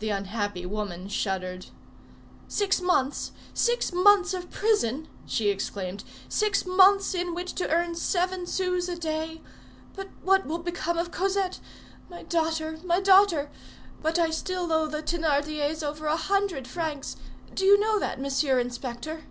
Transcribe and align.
The 0.00 0.08
unhappy 0.10 0.66
woman 0.66 1.06
shuddered. 1.08 1.66
"Six 2.48 2.80
months! 2.80 3.30
six 3.54 3.92
months 3.92 4.34
of 4.34 4.50
prison!" 4.50 5.06
she 5.26 5.48
exclaimed. 5.48 6.02
"Six 6.28 6.66
months 6.66 7.14
in 7.14 7.36
which 7.36 7.52
to 7.52 7.68
earn 7.70 7.94
seven 7.94 8.48
sous 8.48 8.88
a 8.88 8.96
day! 8.96 9.42
But 9.94 10.08
what 10.24 10.44
will 10.44 10.58
become 10.58 10.98
of 10.98 11.12
Cosette? 11.12 11.60
My 12.10 12.24
daughter! 12.24 12.80
my 12.84 12.98
daughter! 13.00 13.48
But 14.02 14.18
I 14.18 14.30
still 14.30 14.72
owe 14.72 14.88
the 14.88 15.04
Thénardiers 15.04 15.86
over 15.86 16.06
a 16.06 16.16
hundred 16.16 16.66
francs; 16.66 17.14
do 17.54 17.64
you 17.64 17.78
know 17.78 18.00
that, 18.00 18.20
Monsieur 18.20 18.58
Inspector?" 18.58 19.22